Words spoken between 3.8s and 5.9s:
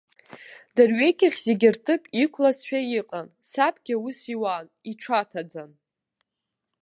аус иуан, иҽаҭаӡан.